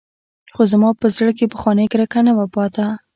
خو 0.53 0.61
زما 0.71 0.89
په 1.01 1.07
زړه 1.15 1.31
کښې 1.37 1.47
پخوانۍ 1.53 1.85
کرکه 1.91 2.19
نه 2.27 2.33
وه 2.37 2.45
پاته. 2.53 2.85